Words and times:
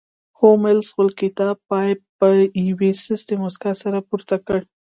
هولمز 0.39 0.85
خپل 0.91 1.07
پایپ 1.69 1.99
د 2.19 2.23
یوې 2.69 2.91
سستې 3.05 3.33
موسکا 3.41 3.71
سره 3.83 3.97
پورته 4.09 4.35
کړ 4.47 4.59